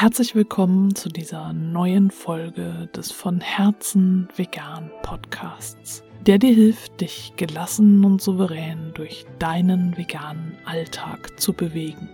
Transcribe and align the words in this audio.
Herzlich 0.00 0.34
willkommen 0.34 0.94
zu 0.94 1.10
dieser 1.10 1.52
neuen 1.52 2.10
Folge 2.10 2.88
des 2.96 3.12
von 3.12 3.42
Herzen 3.42 4.28
vegan 4.34 4.90
Podcasts, 5.02 6.02
der 6.22 6.38
dir 6.38 6.54
hilft, 6.54 7.02
dich 7.02 7.34
gelassen 7.36 8.02
und 8.02 8.22
souverän 8.22 8.92
durch 8.94 9.26
deinen 9.38 9.94
veganen 9.98 10.56
Alltag 10.64 11.38
zu 11.38 11.52
bewegen. 11.52 12.08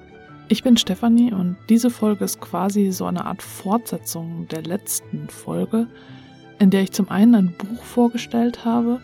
Ich 0.49 0.65
bin 0.65 0.77
Stefanie 0.77 1.33
und 1.33 1.57
diese 1.69 1.91
Folge 1.91 2.25
ist 2.25 2.41
quasi 2.41 2.91
so 2.91 3.05
eine 3.05 3.25
Art 3.25 3.41
Fortsetzung 3.41 4.49
der 4.49 4.63
letzten 4.63 5.29
Folge, 5.29 5.87
in 6.59 6.71
der 6.71 6.83
ich 6.83 6.91
zum 6.91 7.09
einen 7.09 7.37
ein 7.37 7.55
Buch 7.57 7.85
vorgestellt 7.85 8.65
habe 8.65 9.01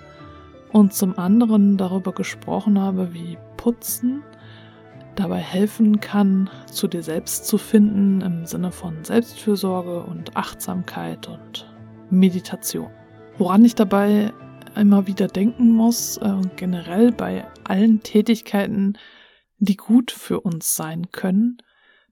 und 0.72 0.92
zum 0.92 1.16
anderen 1.20 1.76
darüber 1.76 2.10
gesprochen 2.10 2.80
habe, 2.80 3.14
wie 3.14 3.38
Putzen 3.56 4.24
dabei 5.14 5.38
helfen 5.38 6.00
kann, 6.00 6.50
zu 6.70 6.88
dir 6.88 7.02
selbst 7.02 7.46
zu 7.46 7.58
finden 7.58 8.20
im 8.20 8.46
Sinne 8.46 8.72
von 8.72 9.04
Selbstfürsorge 9.04 10.02
und 10.02 10.36
Achtsamkeit 10.36 11.28
und 11.28 11.70
Meditation. 12.10 12.90
Woran 13.38 13.64
ich 13.64 13.74
dabei 13.74 14.32
immer 14.76 15.06
wieder 15.06 15.28
denken 15.28 15.70
muss, 15.70 16.16
äh, 16.18 16.40
generell 16.56 17.12
bei 17.12 17.46
allen 17.64 18.02
Tätigkeiten, 18.02 18.98
die 19.58 19.76
gut 19.76 20.10
für 20.10 20.40
uns 20.40 20.74
sein 20.74 21.10
können, 21.10 21.58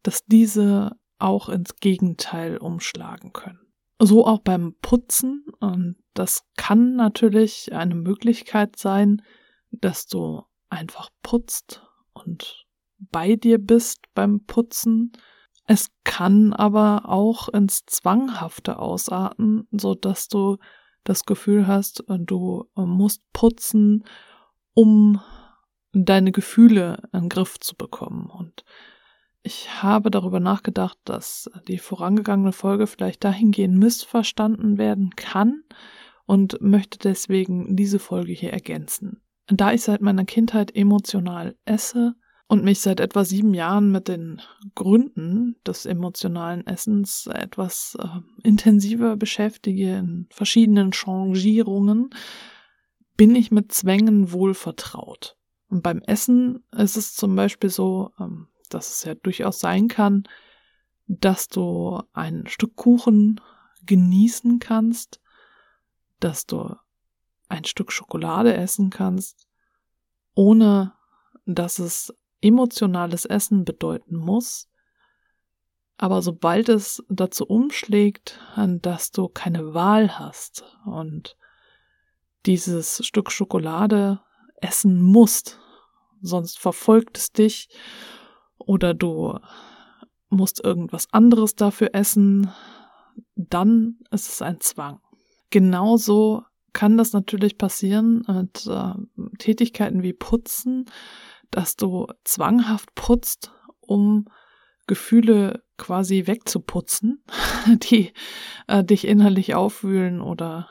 dass 0.02 0.24
diese 0.26 0.92
auch 1.18 1.48
ins 1.48 1.76
Gegenteil 1.76 2.56
umschlagen 2.56 3.32
können. 3.32 3.60
So 3.98 4.26
auch 4.26 4.40
beim 4.40 4.74
Putzen. 4.80 5.44
Und 5.60 5.96
das 6.14 6.44
kann 6.56 6.96
natürlich 6.96 7.72
eine 7.72 7.94
Möglichkeit 7.94 8.76
sein, 8.76 9.22
dass 9.70 10.06
du 10.06 10.42
einfach 10.70 11.10
putzt 11.22 11.82
und 12.12 12.66
bei 13.10 13.36
dir 13.36 13.58
bist 13.58 14.04
beim 14.14 14.44
Putzen. 14.44 15.12
Es 15.66 15.90
kann 16.04 16.52
aber 16.52 17.08
auch 17.08 17.48
ins 17.48 17.84
Zwanghafte 17.86 18.78
ausarten, 18.78 19.68
so 19.70 19.94
dass 19.94 20.28
du 20.28 20.58
das 21.04 21.24
Gefühl 21.24 21.66
hast, 21.66 22.04
du 22.08 22.68
musst 22.74 23.22
putzen, 23.32 24.04
um 24.74 25.20
deine 25.92 26.32
Gefühle 26.32 27.02
in 27.12 27.22
den 27.22 27.28
Griff 27.28 27.58
zu 27.58 27.74
bekommen. 27.74 28.26
Und 28.26 28.64
ich 29.42 29.82
habe 29.82 30.10
darüber 30.10 30.40
nachgedacht, 30.40 30.98
dass 31.04 31.50
die 31.66 31.78
vorangegangene 31.78 32.52
Folge 32.52 32.86
vielleicht 32.86 33.24
dahingehend 33.24 33.78
missverstanden 33.78 34.76
werden 34.76 35.10
kann 35.16 35.62
und 36.26 36.60
möchte 36.60 36.98
deswegen 36.98 37.74
diese 37.76 37.98
Folge 37.98 38.32
hier 38.32 38.52
ergänzen. 38.52 39.22
Da 39.46 39.72
ich 39.72 39.82
seit 39.82 40.00
meiner 40.00 40.24
Kindheit 40.24 40.76
emotional 40.76 41.56
esse, 41.64 42.14
und 42.50 42.64
mich 42.64 42.80
seit 42.80 42.98
etwa 42.98 43.24
sieben 43.24 43.54
Jahren 43.54 43.92
mit 43.92 44.08
den 44.08 44.42
Gründen 44.74 45.54
des 45.64 45.86
emotionalen 45.86 46.66
Essens 46.66 47.28
etwas 47.28 47.96
äh, 48.00 48.08
intensiver 48.42 49.16
beschäftige 49.16 49.98
in 49.98 50.26
verschiedenen 50.30 50.92
Changierungen, 50.92 52.10
bin 53.16 53.36
ich 53.36 53.52
mit 53.52 53.70
Zwängen 53.70 54.32
wohl 54.32 54.54
vertraut. 54.54 55.36
Und 55.68 55.84
beim 55.84 56.02
Essen 56.02 56.64
ist 56.72 56.96
es 56.96 57.14
zum 57.14 57.36
Beispiel 57.36 57.70
so, 57.70 58.10
ähm, 58.18 58.48
dass 58.68 58.90
es 58.90 59.04
ja 59.04 59.14
durchaus 59.14 59.60
sein 59.60 59.86
kann, 59.86 60.24
dass 61.06 61.46
du 61.46 62.02
ein 62.14 62.48
Stück 62.48 62.74
Kuchen 62.74 63.40
genießen 63.86 64.58
kannst, 64.58 65.20
dass 66.18 66.46
du 66.46 66.74
ein 67.48 67.64
Stück 67.64 67.92
Schokolade 67.92 68.54
essen 68.54 68.90
kannst, 68.90 69.46
ohne 70.34 70.94
dass 71.46 71.78
es 71.78 72.12
emotionales 72.40 73.24
Essen 73.24 73.64
bedeuten 73.64 74.16
muss, 74.16 74.68
aber 75.98 76.22
sobald 76.22 76.68
es 76.70 77.02
dazu 77.10 77.44
umschlägt, 77.44 78.40
dass 78.56 79.10
du 79.10 79.28
keine 79.28 79.74
Wahl 79.74 80.18
hast 80.18 80.64
und 80.86 81.36
dieses 82.46 83.04
Stück 83.04 83.30
Schokolade 83.30 84.20
essen 84.56 85.02
musst, 85.02 85.58
sonst 86.22 86.58
verfolgt 86.58 87.18
es 87.18 87.32
dich 87.32 87.68
oder 88.56 88.94
du 88.94 89.38
musst 90.30 90.64
irgendwas 90.64 91.12
anderes 91.12 91.54
dafür 91.54 91.90
essen, 91.92 92.50
dann 93.34 93.98
ist 94.10 94.28
es 94.28 94.42
ein 94.42 94.60
Zwang. 94.60 95.00
Genauso 95.50 96.44
kann 96.72 96.96
das 96.96 97.12
natürlich 97.12 97.58
passieren 97.58 98.24
mit 98.28 98.66
äh, 98.66 98.94
Tätigkeiten 99.38 100.02
wie 100.02 100.12
Putzen, 100.12 100.86
dass 101.50 101.76
du 101.76 102.06
zwanghaft 102.24 102.94
putzt, 102.94 103.52
um 103.80 104.26
Gefühle 104.86 105.62
quasi 105.76 106.26
wegzuputzen, 106.26 107.24
die 107.66 108.12
äh, 108.66 108.84
dich 108.84 109.06
innerlich 109.06 109.54
aufwühlen 109.54 110.20
oder 110.20 110.68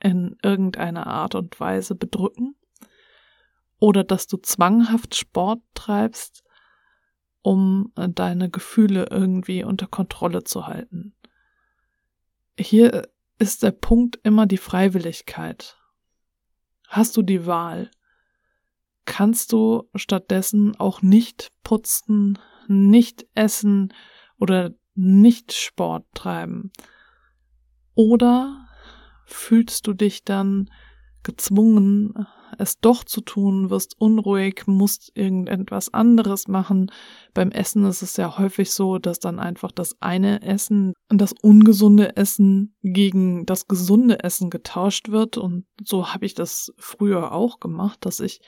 in 0.00 0.36
irgendeiner 0.42 1.06
Art 1.06 1.34
und 1.34 1.58
Weise 1.60 1.94
bedrücken. 1.94 2.56
Oder 3.78 4.04
dass 4.04 4.26
du 4.26 4.36
zwanghaft 4.36 5.14
Sport 5.14 5.62
treibst, 5.74 6.42
um 7.42 7.92
äh, 7.96 8.08
deine 8.08 8.50
Gefühle 8.50 9.06
irgendwie 9.10 9.64
unter 9.64 9.86
Kontrolle 9.86 10.44
zu 10.44 10.66
halten. 10.66 11.14
Hier 12.58 13.08
ist 13.38 13.62
der 13.62 13.70
Punkt 13.70 14.18
immer 14.22 14.46
die 14.46 14.58
Freiwilligkeit. 14.58 15.78
Hast 16.88 17.16
du 17.16 17.22
die 17.22 17.46
Wahl? 17.46 17.90
Kannst 19.10 19.52
du 19.52 19.88
stattdessen 19.96 20.76
auch 20.78 21.02
nicht 21.02 21.48
putzen, 21.64 22.38
nicht 22.68 23.26
essen 23.34 23.92
oder 24.38 24.70
nicht 24.94 25.52
Sport 25.52 26.06
treiben? 26.14 26.70
Oder 27.96 28.68
fühlst 29.26 29.88
du 29.88 29.94
dich 29.94 30.22
dann 30.22 30.70
gezwungen, 31.24 32.24
es 32.56 32.78
doch 32.78 33.02
zu 33.02 33.20
tun, 33.20 33.68
wirst 33.68 34.00
unruhig, 34.00 34.62
musst 34.66 35.10
irgendetwas 35.14 35.92
anderes 35.92 36.46
machen. 36.46 36.92
Beim 37.34 37.50
Essen 37.50 37.84
ist 37.86 38.02
es 38.02 38.16
ja 38.16 38.38
häufig 38.38 38.70
so, 38.72 38.98
dass 38.98 39.18
dann 39.18 39.40
einfach 39.40 39.72
das 39.72 40.00
eine 40.00 40.42
Essen, 40.42 40.94
das 41.08 41.34
ungesunde 41.42 42.16
Essen 42.16 42.76
gegen 42.82 43.44
das 43.44 43.66
gesunde 43.66 44.22
Essen 44.22 44.50
getauscht 44.50 45.08
wird. 45.10 45.36
Und 45.36 45.66
so 45.82 46.12
habe 46.12 46.26
ich 46.26 46.34
das 46.34 46.72
früher 46.78 47.32
auch 47.32 47.58
gemacht, 47.58 47.98
dass 48.02 48.20
ich 48.20 48.40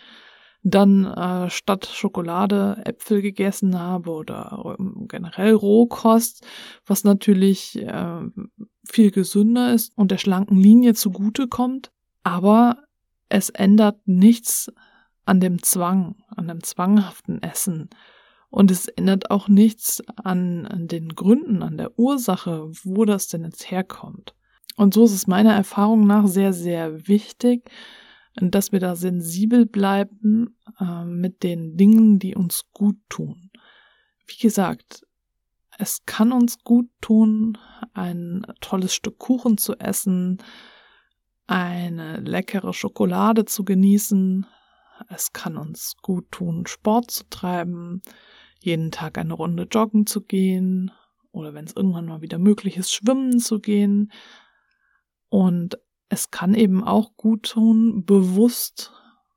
dann 0.63 1.07
äh, 1.07 1.51
statt 1.51 1.87
Schokolade 1.87 2.83
Äpfel 2.85 3.21
gegessen 3.21 3.79
habe 3.79 4.11
oder 4.11 4.77
ähm, 4.79 5.07
generell 5.09 5.55
Rohkost, 5.55 6.47
was 6.87 7.05
natürlich 7.05 7.81
äh, 7.81 8.21
viel 8.85 9.11
gesünder 9.11 9.73
ist 9.73 9.97
und 9.97 10.11
der 10.11 10.19
schlanken 10.19 10.57
Linie 10.57 10.95
zugute 10.95 11.49
kommt, 11.49 11.91
aber 12.23 12.79
es 13.29 13.51
ändert 13.51 14.07
nichts 14.07 14.73
an 15.25 15.41
dem 15.41 15.63
Zwang, 15.63 16.17
an 16.29 16.49
dem 16.49 16.63
zwanghaften 16.63 17.43
Essen. 17.43 17.91
Und 18.51 18.71
es 18.71 18.87
ändert 18.87 19.31
auch 19.31 19.49
nichts 19.49 20.03
an, 20.23 20.67
an 20.67 20.87
den 20.87 21.15
Gründen, 21.15 21.63
an 21.63 21.79
der 21.79 21.99
Ursache, 21.99 22.69
wo 22.85 23.05
das 23.07 23.29
denn 23.29 23.45
jetzt 23.45 23.71
herkommt. 23.71 24.35
Und 24.77 24.95
so 24.95 25.05
ist 25.05 25.13
es 25.13 25.27
meiner 25.27 25.55
Erfahrung 25.55 26.07
nach 26.07 26.27
sehr, 26.27 26.53
sehr 26.53 27.09
wichtig, 27.09 27.71
dass 28.37 28.73
wir 28.73 28.81
da 28.81 28.97
sensibel 28.97 29.67
bleiben 29.67 30.57
äh, 30.81 31.05
mit 31.05 31.43
den 31.43 31.77
Dingen, 31.77 32.19
die 32.19 32.35
uns 32.35 32.63
gut 32.73 32.97
tun. 33.09 33.51
Wie 34.27 34.39
gesagt, 34.39 35.07
es 35.79 36.05
kann 36.07 36.33
uns 36.33 36.59
gut 36.65 36.89
tun, 37.01 37.59
ein 37.93 38.47
tolles 38.61 38.95
Stück 38.95 39.19
Kuchen 39.19 39.59
zu 39.59 39.75
essen, 39.79 40.39
eine 41.47 42.19
leckere 42.21 42.73
Schokolade 42.73 43.45
zu 43.45 43.65
genießen. 43.65 44.47
Es 45.09 45.33
kann 45.33 45.57
uns 45.57 45.97
gut 46.01 46.31
tun, 46.31 46.67
Sport 46.67 47.11
zu 47.11 47.25
treiben, 47.29 48.03
jeden 48.61 48.91
Tag 48.91 49.19
eine 49.19 49.35
Runde 49.35 49.67
joggen 49.71 50.07
zu 50.07 50.21
gehen 50.21 50.93
oder 51.33 51.55
wenn 51.55 51.65
es 51.65 51.75
irgendwann 51.75 52.07
mal 52.07 52.21
wieder 52.21 52.39
möglich 52.39 52.77
ist, 52.77 52.93
schwimmen 52.93 53.39
zu 53.39 53.59
gehen. 53.59 54.13
Und 55.29 55.79
es 56.13 56.31
kann 56.31 56.55
eben 56.55 56.85
auch 56.85 57.17
gut 57.17 57.53
tun, 57.53 58.05
bewusst 58.05 58.93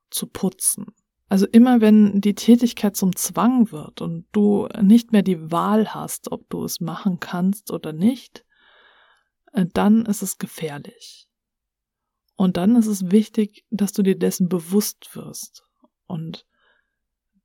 zu 0.10 0.27
putzen. 0.27 0.88
Also 1.30 1.48
immer 1.48 1.80
wenn 1.80 2.19
die 2.19 2.36
Tätigkeit 2.36 2.98
zum 2.98 3.16
Zwang 3.16 3.72
wird 3.72 4.01
und 4.01 4.27
du 4.33 4.68
nicht 4.81 5.13
mehr 5.13 5.22
die 5.22 5.54
Wahl 5.54 5.94
hast, 5.94 6.33
ob 6.33 6.50
du 6.50 6.66
es 6.66 6.81
machen 6.81 7.22
kannst 7.22 7.72
oder 7.72 7.94
nicht, 7.94 8.45
äh, 9.54 9.66
dann 9.72 10.06
ist 10.06 10.22
es 10.22 10.38
gefährlich. 10.38 11.30
Und 12.36 12.57
dann 12.57 12.75
ist 12.75 12.88
es 12.88 13.10
wichtig, 13.10 13.66
dass 13.69 13.94
du 13.94 14.04
dir 14.04 14.19
dessen 14.19 14.50
bewusst 14.50 15.16
wirst 15.16 15.63
und 16.07 16.45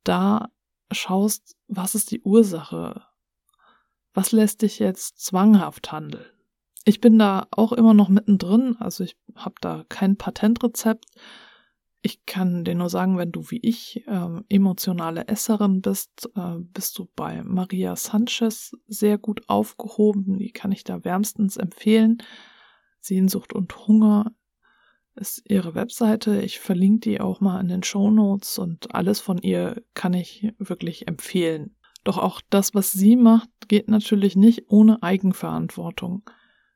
da 0.03 0.49
schaust, 0.91 1.55
was 1.69 1.95
ist 1.95 2.11
die 2.11 2.21
Ursache? 2.21 3.01
Was 4.13 4.33
lässt 4.33 4.61
dich 4.61 4.79
jetzt 4.79 5.19
zwanghaft 5.19 5.93
handeln? 5.93 6.40
Ich 6.83 6.99
bin 6.99 7.19
da 7.19 7.47
auch 7.51 7.73
immer 7.73 7.93
noch 7.93 8.09
mittendrin, 8.09 8.75
also 8.79 9.03
ich 9.03 9.15
habe 9.35 9.55
da 9.61 9.85
kein 9.89 10.17
Patentrezept. 10.17 11.05
ich 12.03 12.25
kann 12.25 12.63
dir 12.63 12.73
nur 12.73 12.89
sagen, 12.89 13.17
wenn 13.17 13.31
du 13.31 13.51
wie 13.51 13.59
ich 13.61 14.07
äh, 14.07 14.41
emotionale 14.49 15.27
Esserin 15.27 15.81
bist, 15.81 16.31
äh, 16.35 16.55
bist 16.57 16.97
du 16.97 17.07
bei 17.15 17.43
Maria 17.43 17.95
Sanchez 17.95 18.75
sehr 18.87 19.19
gut 19.19 19.47
aufgehoben. 19.47 20.39
Die 20.39 20.51
kann 20.51 20.71
ich 20.71 20.83
da 20.83 21.03
wärmstens 21.03 21.57
empfehlen. 21.57 22.17
Sehnsucht 23.01 23.53
und 23.53 23.87
Hunger 23.87 24.31
ist 25.15 25.43
ihre 25.47 25.75
Webseite. 25.75 26.41
Ich 26.41 26.59
verlinke 26.59 27.09
die 27.09 27.21
auch 27.21 27.39
mal 27.39 27.59
in 27.59 27.67
den 27.67 27.83
Show 27.83 28.09
Notes 28.09 28.57
und 28.57 28.95
alles 28.95 29.19
von 29.19 29.37
ihr 29.37 29.83
kann 29.93 30.13
ich 30.13 30.51
wirklich 30.57 31.07
empfehlen. 31.07 31.75
Doch 32.03 32.17
auch 32.17 32.41
das, 32.49 32.73
was 32.73 32.91
sie 32.91 33.15
macht, 33.15 33.49
geht 33.67 33.87
natürlich 33.89 34.35
nicht 34.35 34.63
ohne 34.69 35.03
Eigenverantwortung. 35.03 36.23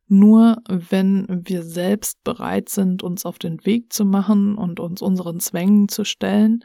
Nur 0.07 0.57
wenn 0.67 1.25
wir 1.29 1.63
selbst 1.63 2.23
bereit 2.23 2.69
sind, 2.69 3.01
uns 3.01 3.25
auf 3.25 3.39
den 3.39 3.65
Weg 3.65 3.91
zu 3.91 4.05
machen 4.05 4.55
und 4.55 4.79
uns 4.79 5.01
unseren 5.01 5.39
Zwängen 5.39 5.89
zu 5.89 6.03
stellen, 6.03 6.63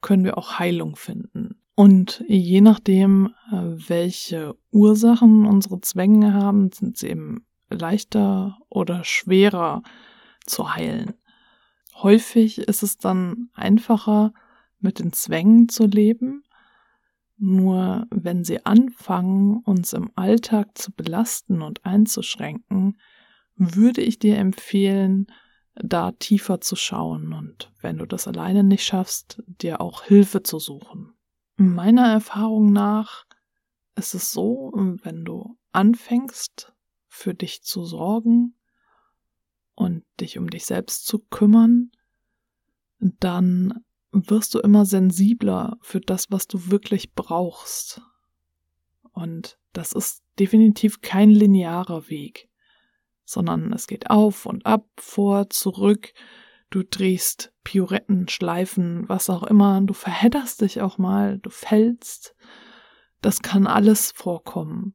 können 0.00 0.24
wir 0.24 0.38
auch 0.38 0.58
Heilung 0.58 0.94
finden. 0.94 1.60
Und 1.74 2.24
je 2.26 2.60
nachdem, 2.60 3.34
äh, 3.50 3.56
welche 3.88 4.54
Ursachen 4.70 5.44
unsere 5.46 5.80
Zwänge 5.80 6.32
haben, 6.32 6.70
sind 6.72 6.96
sie 6.96 7.08
eben 7.08 7.44
leichter 7.68 8.56
oder 8.68 9.04
schwerer 9.04 9.82
zu 10.46 10.74
heilen. 10.74 11.14
Häufig 11.94 12.58
ist 12.58 12.82
es 12.82 12.98
dann 12.98 13.50
einfacher, 13.54 14.32
mit 14.78 14.98
den 14.98 15.12
Zwängen 15.12 15.68
zu 15.68 15.86
leben, 15.86 16.44
nur 17.38 18.06
wenn 18.10 18.44
sie 18.44 18.64
anfangen, 18.64 19.58
uns 19.64 19.92
im 19.92 20.10
Alltag 20.14 20.76
zu 20.78 20.92
belasten 20.92 21.62
und 21.62 21.84
einzuschränken, 21.84 22.98
würde 23.56 24.02
ich 24.02 24.18
dir 24.18 24.38
empfehlen, 24.38 25.26
da 25.74 26.12
tiefer 26.12 26.60
zu 26.60 26.74
schauen 26.76 27.32
und 27.32 27.70
wenn 27.80 27.98
du 27.98 28.06
das 28.06 28.26
alleine 28.26 28.64
nicht 28.64 28.84
schaffst, 28.84 29.42
dir 29.46 29.80
auch 29.80 30.02
Hilfe 30.02 30.42
zu 30.42 30.58
suchen. 30.58 31.12
Meiner 31.56 32.06
Erfahrung 32.06 32.72
nach 32.72 33.26
ist 33.94 34.14
es 34.14 34.30
so, 34.32 34.72
wenn 34.74 35.24
du 35.24 35.58
anfängst, 35.72 36.72
für 37.08 37.34
dich 37.34 37.62
zu 37.62 37.84
sorgen 37.84 38.54
und 39.74 40.04
dich 40.20 40.38
um 40.38 40.48
dich 40.48 40.66
selbst 40.66 41.06
zu 41.06 41.18
kümmern, 41.18 41.90
dann 42.98 43.84
wirst 44.24 44.54
du 44.54 44.60
immer 44.60 44.84
sensibler 44.84 45.78
für 45.80 46.00
das, 46.00 46.30
was 46.30 46.46
du 46.46 46.70
wirklich 46.70 47.14
brauchst. 47.14 48.00
Und 49.12 49.58
das 49.72 49.92
ist 49.92 50.22
definitiv 50.38 51.00
kein 51.00 51.30
linearer 51.30 52.08
Weg, 52.08 52.48
sondern 53.24 53.72
es 53.72 53.86
geht 53.86 54.10
auf 54.10 54.46
und 54.46 54.66
ab, 54.66 54.86
vor, 54.96 55.50
zurück, 55.50 56.12
du 56.70 56.82
drehst 56.82 57.52
Pirouetten, 57.64 58.28
Schleifen, 58.28 59.08
was 59.08 59.30
auch 59.30 59.42
immer, 59.42 59.80
du 59.80 59.94
verhedderst 59.94 60.60
dich 60.60 60.80
auch 60.80 60.98
mal, 60.98 61.38
du 61.38 61.50
fällst. 61.50 62.34
Das 63.22 63.42
kann 63.42 63.66
alles 63.66 64.12
vorkommen. 64.12 64.94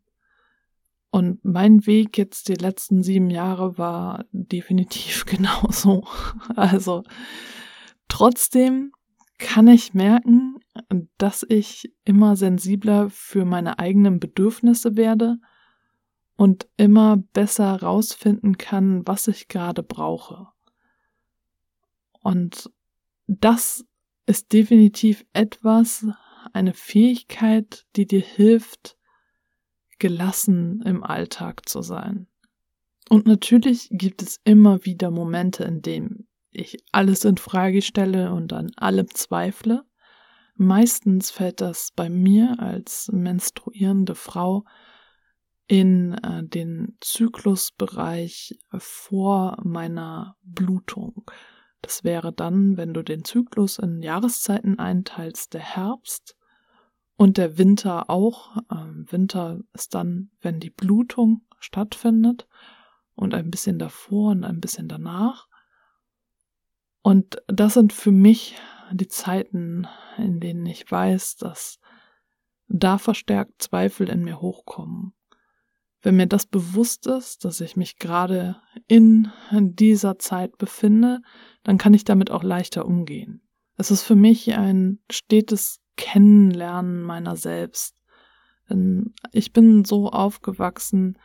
Und 1.09 1.43
mein 1.43 1.85
Weg 1.85 2.17
jetzt 2.17 2.47
die 2.47 2.53
letzten 2.53 3.03
sieben 3.03 3.29
Jahre 3.29 3.77
war 3.77 4.25
definitiv 4.31 5.25
genauso. 5.27 6.07
Also 6.55 7.03
trotzdem 8.07 8.93
kann 9.41 9.67
ich 9.67 9.93
merken, 9.93 10.59
dass 11.17 11.43
ich 11.47 11.93
immer 12.05 12.35
sensibler 12.35 13.09
für 13.09 13.43
meine 13.43 13.79
eigenen 13.79 14.19
Bedürfnisse 14.19 14.95
werde 14.95 15.37
und 16.35 16.67
immer 16.77 17.17
besser 17.17 17.81
rausfinden 17.81 18.57
kann, 18.57 19.05
was 19.07 19.27
ich 19.27 19.47
gerade 19.47 19.81
brauche. 19.83 20.47
Und 22.21 22.71
das 23.27 23.83
ist 24.27 24.53
definitiv 24.53 25.25
etwas, 25.33 26.05
eine 26.53 26.73
Fähigkeit, 26.73 27.87
die 27.95 28.05
dir 28.05 28.21
hilft, 28.21 28.95
gelassen 29.97 30.81
im 30.85 31.03
Alltag 31.03 31.67
zu 31.67 31.81
sein. 31.81 32.27
Und 33.09 33.25
natürlich 33.25 33.89
gibt 33.91 34.21
es 34.21 34.39
immer 34.43 34.85
wieder 34.85 35.09
Momente, 35.09 35.63
in 35.63 35.81
denen 35.81 36.27
ich 36.51 36.77
alles 36.91 37.25
in 37.25 37.37
Frage 37.37 37.81
stelle 37.81 38.33
und 38.33 38.53
an 38.53 38.71
allem 38.75 39.07
zweifle. 39.13 39.83
Meistens 40.55 41.31
fällt 41.31 41.61
das 41.61 41.91
bei 41.95 42.09
mir 42.09 42.55
als 42.59 43.09
menstruierende 43.11 44.15
Frau 44.15 44.65
in 45.67 46.13
äh, 46.15 46.43
den 46.43 46.97
Zyklusbereich 46.99 48.59
vor 48.77 49.57
meiner 49.63 50.35
Blutung. 50.43 51.23
Das 51.81 52.03
wäre 52.03 52.31
dann, 52.31 52.77
wenn 52.77 52.93
du 52.93 53.03
den 53.03 53.23
Zyklus 53.23 53.79
in 53.79 54.01
Jahreszeiten 54.01 54.77
einteilst, 54.77 55.53
der 55.53 55.61
Herbst 55.61 56.35
und 57.15 57.37
der 57.37 57.57
Winter 57.57 58.09
auch. 58.09 58.57
Ähm, 58.71 59.05
Winter 59.09 59.61
ist 59.73 59.95
dann, 59.95 60.31
wenn 60.41 60.59
die 60.59 60.69
Blutung 60.69 61.45
stattfindet 61.59 62.47
und 63.15 63.33
ein 63.33 63.49
bisschen 63.49 63.79
davor 63.79 64.31
und 64.31 64.43
ein 64.43 64.59
bisschen 64.59 64.87
danach. 64.87 65.47
Und 67.01 67.41
das 67.47 67.73
sind 67.73 67.93
für 67.93 68.11
mich 68.11 68.55
die 68.91 69.07
Zeiten, 69.07 69.87
in 70.17 70.39
denen 70.39 70.65
ich 70.65 70.89
weiß, 70.89 71.37
dass 71.37 71.79
da 72.67 72.97
verstärkt 72.97 73.61
Zweifel 73.61 74.09
in 74.09 74.23
mir 74.23 74.41
hochkommen. 74.41 75.13
Wenn 76.01 76.15
mir 76.15 76.27
das 76.27 76.45
bewusst 76.45 77.05
ist, 77.07 77.45
dass 77.45 77.61
ich 77.61 77.75
mich 77.75 77.97
gerade 77.97 78.61
in 78.87 79.31
dieser 79.51 80.17
Zeit 80.19 80.57
befinde, 80.57 81.21
dann 81.63 81.77
kann 81.77 81.93
ich 81.93 82.03
damit 82.03 82.31
auch 82.31 82.43
leichter 82.43 82.85
umgehen. 82.85 83.41
Es 83.77 83.91
ist 83.91 84.03
für 84.03 84.15
mich 84.15 84.53
ein 84.53 84.99
stetes 85.11 85.79
Kennenlernen 85.97 87.01
meiner 87.03 87.35
selbst. 87.35 87.95
Denn 88.69 89.13
ich 89.31 89.53
bin 89.53 89.85
so 89.85 90.09
aufgewachsen, 90.09 91.17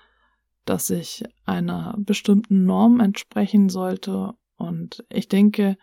dass 0.64 0.90
ich 0.90 1.24
einer 1.44 1.94
bestimmten 1.98 2.64
Norm 2.64 3.00
entsprechen 3.00 3.68
sollte 3.68 4.34
und 4.56 5.04
ich 5.08 5.28
denke, 5.28 5.76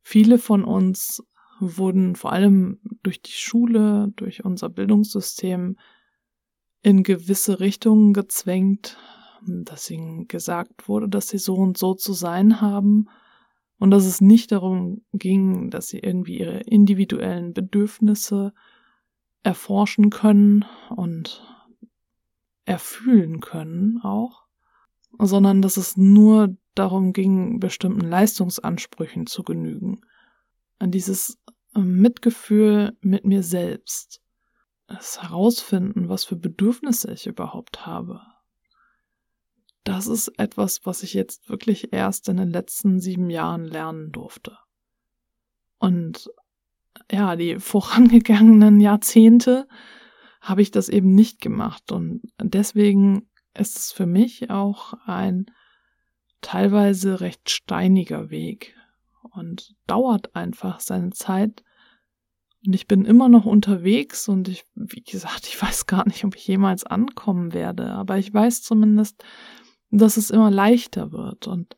viele 0.00 0.38
von 0.38 0.64
uns 0.64 1.24
wurden 1.60 2.16
vor 2.16 2.32
allem 2.32 2.80
durch 3.02 3.22
die 3.22 3.32
Schule, 3.32 4.12
durch 4.16 4.44
unser 4.44 4.68
Bildungssystem 4.68 5.76
in 6.82 7.02
gewisse 7.04 7.60
Richtungen 7.60 8.12
gezwängt, 8.12 8.98
dass 9.46 9.90
ihnen 9.90 10.26
gesagt 10.28 10.88
wurde, 10.88 11.08
dass 11.08 11.28
sie 11.28 11.38
so 11.38 11.54
und 11.54 11.78
so 11.78 11.94
zu 11.94 12.12
sein 12.12 12.60
haben. 12.60 13.08
Und 13.78 13.90
dass 13.90 14.04
es 14.04 14.20
nicht 14.20 14.52
darum 14.52 15.02
ging, 15.12 15.70
dass 15.70 15.88
sie 15.88 15.98
irgendwie 15.98 16.38
ihre 16.38 16.60
individuellen 16.60 17.52
Bedürfnisse 17.52 18.52
erforschen 19.42 20.10
können 20.10 20.64
und 20.94 21.42
erfühlen 22.64 23.40
können 23.40 24.00
auch, 24.02 24.44
sondern 25.18 25.62
dass 25.62 25.76
es 25.76 25.96
nur 25.96 26.56
darum 26.74 27.12
ging, 27.12 27.60
bestimmten 27.60 28.08
Leistungsansprüchen 28.08 29.26
zu 29.26 29.42
genügen. 29.42 30.00
An 30.78 30.90
dieses 30.90 31.38
ähm, 31.74 32.00
Mitgefühl 32.00 32.96
mit 33.00 33.24
mir 33.24 33.42
selbst. 33.42 34.20
Das 34.86 35.22
Herausfinden, 35.22 36.08
was 36.08 36.24
für 36.24 36.36
Bedürfnisse 36.36 37.12
ich 37.12 37.26
überhaupt 37.26 37.86
habe. 37.86 38.20
Das 39.84 40.06
ist 40.06 40.28
etwas, 40.38 40.84
was 40.84 41.02
ich 41.02 41.14
jetzt 41.14 41.48
wirklich 41.48 41.92
erst 41.92 42.28
in 42.28 42.36
den 42.36 42.50
letzten 42.50 43.00
sieben 43.00 43.30
Jahren 43.30 43.64
lernen 43.64 44.12
durfte. 44.12 44.58
Und 45.78 46.30
ja, 47.10 47.36
die 47.36 47.58
vorangegangenen 47.58 48.80
Jahrzehnte 48.80 49.66
habe 50.40 50.62
ich 50.62 50.70
das 50.70 50.88
eben 50.88 51.14
nicht 51.14 51.40
gemacht. 51.40 51.92
Und 51.92 52.22
deswegen 52.40 53.28
ist 53.54 53.78
es 53.78 53.92
für 53.92 54.06
mich 54.06 54.50
auch 54.50 54.94
ein 55.06 55.46
teilweise 56.42 57.20
recht 57.20 57.48
steiniger 57.48 58.30
Weg 58.30 58.76
und 59.30 59.74
dauert 59.86 60.36
einfach 60.36 60.80
seine 60.80 61.10
Zeit. 61.10 61.64
Und 62.66 62.74
ich 62.74 62.86
bin 62.86 63.04
immer 63.04 63.28
noch 63.28 63.46
unterwegs 63.46 64.28
und 64.28 64.48
ich, 64.48 64.64
wie 64.74 65.02
gesagt, 65.02 65.46
ich 65.48 65.60
weiß 65.60 65.86
gar 65.86 66.06
nicht, 66.06 66.24
ob 66.24 66.36
ich 66.36 66.46
jemals 66.46 66.84
ankommen 66.84 67.54
werde, 67.54 67.92
aber 67.92 68.18
ich 68.18 68.32
weiß 68.32 68.62
zumindest, 68.62 69.24
dass 69.90 70.16
es 70.16 70.30
immer 70.30 70.50
leichter 70.50 71.12
wird 71.12 71.46
und 71.46 71.76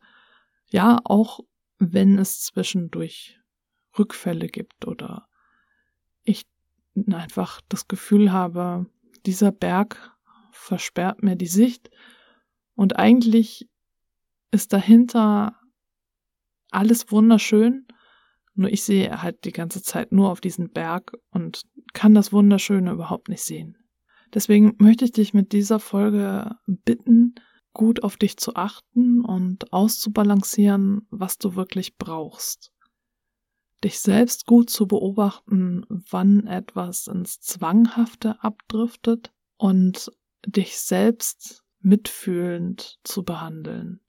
ja, 0.67 0.99
auch 1.03 1.41
wenn 1.79 2.17
es 2.17 2.41
zwischendurch 2.41 3.39
Rückfälle 3.97 4.47
gibt 4.47 4.87
oder 4.87 5.27
ich 6.23 6.45
einfach 7.11 7.61
das 7.67 7.87
Gefühl 7.87 8.31
habe, 8.31 8.85
dieser 9.25 9.51
Berg 9.51 10.15
versperrt 10.51 11.23
mir 11.23 11.35
die 11.35 11.47
Sicht 11.47 11.89
und 12.75 12.97
eigentlich 12.97 13.69
ist 14.55 14.73
dahinter 14.73 15.59
alles 16.71 17.11
wunderschön, 17.11 17.87
nur 18.55 18.71
ich 18.71 18.83
sehe 18.83 19.21
halt 19.21 19.45
die 19.45 19.51
ganze 19.51 19.83
Zeit 19.83 20.11
nur 20.11 20.31
auf 20.31 20.41
diesen 20.41 20.71
Berg 20.71 21.13
und 21.29 21.63
kann 21.93 22.13
das 22.15 22.31
Wunderschöne 22.33 22.91
überhaupt 22.91 23.29
nicht 23.29 23.43
sehen. 23.43 23.77
Deswegen 24.33 24.75
möchte 24.79 25.05
ich 25.05 25.11
dich 25.11 25.33
mit 25.33 25.51
dieser 25.51 25.79
Folge 25.79 26.55
bitten, 26.65 27.35
gut 27.73 28.03
auf 28.03 28.17
dich 28.17 28.37
zu 28.37 28.55
achten 28.55 29.23
und 29.23 29.71
auszubalancieren, 29.73 31.05
was 31.09 31.37
du 31.37 31.55
wirklich 31.55 31.97
brauchst. 31.97 32.71
dich 33.83 33.99
selbst 33.99 34.45
gut 34.47 34.69
zu 34.69 34.87
beobachten, 34.87 35.85
wann 35.89 36.47
etwas 36.47 37.07
ins 37.07 37.39
Zwanghafte 37.39 38.41
abdriftet 38.43 39.31
und 39.57 40.11
dich 40.45 40.79
selbst 40.79 41.63
mitfühlend 41.81 42.97
zu 43.03 43.23
behandeln. 43.23 43.99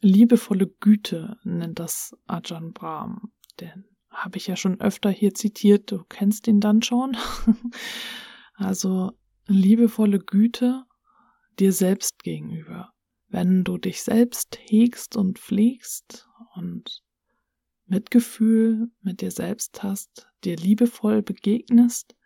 Liebevolle 0.00 0.68
Güte 0.68 1.38
nennt 1.42 1.78
das 1.78 2.16
Ajahn 2.26 2.72
Brahm, 2.72 3.32
den 3.60 3.84
habe 4.10 4.38
ich 4.38 4.46
ja 4.46 4.56
schon 4.56 4.80
öfter 4.80 5.10
hier 5.10 5.34
zitiert, 5.34 5.90
du 5.90 6.04
kennst 6.08 6.46
ihn 6.48 6.60
dann 6.60 6.82
schon. 6.82 7.16
also 8.54 9.12
liebevolle 9.46 10.18
Güte 10.18 10.84
dir 11.58 11.72
selbst 11.72 12.22
gegenüber. 12.22 12.92
Wenn 13.28 13.64
du 13.64 13.78
dich 13.78 14.02
selbst 14.02 14.58
hegst 14.60 15.16
und 15.16 15.38
pflegst 15.38 16.28
und 16.54 17.02
Mitgefühl 17.86 18.90
mit 19.00 19.20
dir 19.20 19.30
selbst 19.30 19.82
hast, 19.82 20.28
dir 20.44 20.56
liebevoll 20.56 21.22
begegnest, 21.22 22.16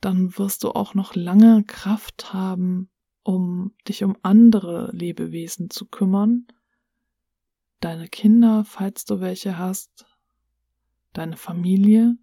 dann 0.00 0.36
wirst 0.38 0.64
du 0.64 0.70
auch 0.70 0.94
noch 0.94 1.14
lange 1.14 1.64
Kraft 1.64 2.32
haben, 2.32 2.90
um 3.22 3.74
dich 3.86 4.02
um 4.02 4.16
andere 4.22 4.90
Lebewesen 4.92 5.70
zu 5.70 5.86
kümmern, 5.86 6.46
deine 7.80 8.08
Kinder, 8.08 8.64
falls 8.64 9.04
du 9.04 9.20
welche 9.20 9.58
hast, 9.58 10.06
deine 11.12 11.36
Familie, 11.36 12.16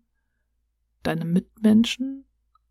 deine 1.04 1.26
Mitmenschen, 1.26 2.26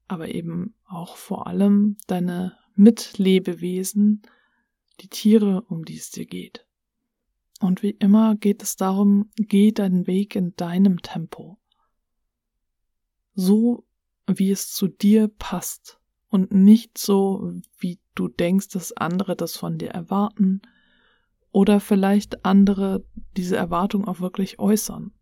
aber 0.08 0.28
eben 0.34 0.74
auch 0.86 1.16
vor 1.16 1.46
allem 1.46 1.96
deine 2.06 2.56
Mitlebewesen, 2.74 4.22
die 5.00 5.08
Tiere, 5.08 5.62
um 5.62 5.84
die 5.84 5.96
es 5.96 6.10
dir 6.10 6.26
geht. 6.26 6.66
Und 7.60 7.82
wie 7.82 7.90
immer 7.90 8.36
geht 8.36 8.62
es 8.62 8.76
darum, 8.76 9.30
geh 9.36 9.72
deinen 9.72 10.06
Weg 10.06 10.36
in 10.36 10.54
deinem 10.56 11.02
Tempo. 11.02 11.58
So, 13.34 13.84
wie 14.26 14.50
es 14.50 14.70
zu 14.70 14.88
dir 14.88 15.28
passt. 15.28 15.98
Und 16.28 16.52
nicht 16.52 16.98
so, 16.98 17.52
wie 17.78 17.98
du 18.14 18.28
denkst, 18.28 18.68
dass 18.68 18.92
andere 18.92 19.36
das 19.36 19.56
von 19.56 19.78
dir 19.78 19.90
erwarten 19.90 20.60
oder 21.56 21.80
vielleicht 21.80 22.44
andere 22.44 23.02
diese 23.34 23.56
Erwartung 23.56 24.06
auch 24.06 24.20
wirklich 24.20 24.58
äußern. 24.58 25.12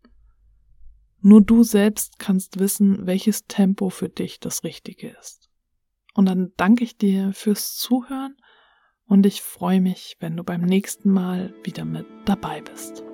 Nur 1.21 1.41
du 1.41 1.63
selbst 1.63 2.19
kannst 2.19 2.59
wissen, 2.59 3.07
welches 3.07 3.45
Tempo 3.45 3.89
für 3.89 4.09
dich 4.09 4.41
das 4.41 4.65
Richtige 4.65 5.15
ist. 5.17 5.49
Und 6.13 6.25
dann 6.25 6.51
danke 6.57 6.83
ich 6.83 6.97
dir 6.97 7.31
fürs 7.31 7.77
Zuhören 7.77 8.35
und 9.05 9.25
ich 9.25 9.41
freue 9.41 9.79
mich, 9.79 10.17
wenn 10.19 10.35
du 10.35 10.43
beim 10.43 10.63
nächsten 10.63 11.09
Mal 11.09 11.53
wieder 11.63 11.85
mit 11.85 12.05
dabei 12.25 12.59
bist. 12.59 13.05